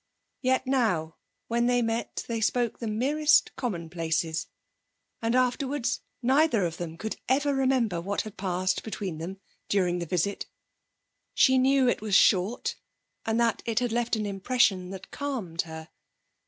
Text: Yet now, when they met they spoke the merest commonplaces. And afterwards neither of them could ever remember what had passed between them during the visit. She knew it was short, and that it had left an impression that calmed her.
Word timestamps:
Yet 0.41 0.65
now, 0.65 1.17
when 1.47 1.67
they 1.67 1.83
met 1.83 2.25
they 2.27 2.41
spoke 2.41 2.79
the 2.79 2.87
merest 2.87 3.55
commonplaces. 3.55 4.47
And 5.21 5.35
afterwards 5.35 6.01
neither 6.23 6.65
of 6.65 6.77
them 6.77 6.97
could 6.97 7.17
ever 7.29 7.53
remember 7.53 8.01
what 8.01 8.21
had 8.21 8.35
passed 8.35 8.81
between 8.81 9.19
them 9.19 9.39
during 9.69 9.99
the 9.99 10.07
visit. 10.07 10.47
She 11.35 11.59
knew 11.59 11.87
it 11.87 12.01
was 12.01 12.15
short, 12.15 12.77
and 13.27 13.39
that 13.41 13.61
it 13.67 13.77
had 13.77 13.91
left 13.91 14.15
an 14.15 14.25
impression 14.25 14.89
that 14.89 15.11
calmed 15.11 15.61
her. 15.69 15.89